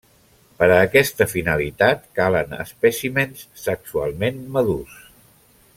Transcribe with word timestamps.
Per 0.61 0.69
a 0.75 0.79
aquesta 0.85 1.27
finalitat 1.33 2.01
calen 2.21 2.57
espècimens 2.65 3.45
sexualment 3.67 4.41
madurs. 4.57 4.99